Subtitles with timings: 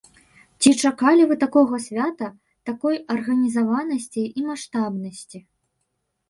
[0.61, 2.29] Ці чакалі вы такога свята,
[2.71, 5.37] такой арганізаванасці і маштабнасці?